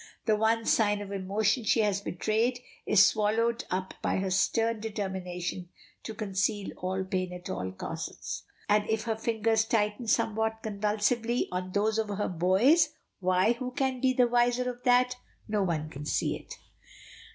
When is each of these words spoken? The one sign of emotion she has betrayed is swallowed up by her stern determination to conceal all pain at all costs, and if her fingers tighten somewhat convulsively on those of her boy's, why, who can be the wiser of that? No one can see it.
The 0.25 0.35
one 0.35 0.65
sign 0.65 0.99
of 0.99 1.11
emotion 1.11 1.63
she 1.63 1.81
has 1.81 2.01
betrayed 2.01 2.59
is 2.87 3.05
swallowed 3.05 3.65
up 3.69 3.93
by 4.01 4.17
her 4.17 4.31
stern 4.31 4.79
determination 4.79 5.69
to 6.01 6.15
conceal 6.15 6.71
all 6.77 7.03
pain 7.03 7.31
at 7.31 7.51
all 7.51 7.71
costs, 7.71 8.41
and 8.67 8.89
if 8.89 9.03
her 9.03 9.15
fingers 9.15 9.63
tighten 9.63 10.07
somewhat 10.07 10.63
convulsively 10.63 11.47
on 11.51 11.71
those 11.73 11.99
of 11.99 12.07
her 12.09 12.27
boy's, 12.29 12.89
why, 13.19 13.53
who 13.53 13.69
can 13.73 14.01
be 14.01 14.11
the 14.11 14.27
wiser 14.27 14.67
of 14.71 14.81
that? 14.85 15.17
No 15.47 15.61
one 15.61 15.87
can 15.87 16.07
see 16.07 16.35
it. 16.35 16.55